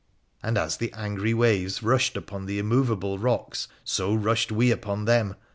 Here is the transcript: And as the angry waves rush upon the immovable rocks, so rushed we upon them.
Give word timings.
And 0.41 0.57
as 0.57 0.77
the 0.77 0.91
angry 0.93 1.31
waves 1.35 1.83
rush 1.83 2.15
upon 2.15 2.47
the 2.47 2.57
immovable 2.57 3.19
rocks, 3.19 3.67
so 3.83 4.15
rushed 4.15 4.51
we 4.51 4.71
upon 4.71 5.05
them. 5.05 5.35